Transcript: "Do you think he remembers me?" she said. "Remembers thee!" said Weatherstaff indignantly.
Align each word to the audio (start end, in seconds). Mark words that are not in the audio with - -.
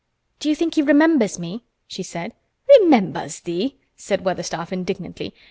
"Do 0.39 0.49
you 0.49 0.55
think 0.55 0.73
he 0.73 0.81
remembers 0.81 1.37
me?" 1.37 1.63
she 1.85 2.01
said. 2.01 2.33
"Remembers 2.79 3.41
thee!" 3.41 3.75
said 3.95 4.25
Weatherstaff 4.25 4.73
indignantly. 4.73 5.31